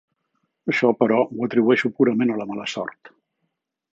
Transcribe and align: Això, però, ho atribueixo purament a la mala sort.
Això, 0.71 0.89
però, 1.01 1.19
ho 1.35 1.45
atribueixo 1.49 1.93
purament 1.99 2.33
a 2.33 2.39
la 2.41 2.47
mala 2.53 2.65
sort. 2.75 3.15